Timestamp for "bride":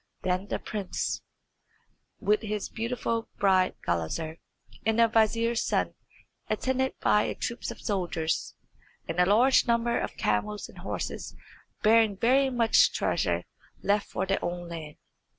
3.37-3.75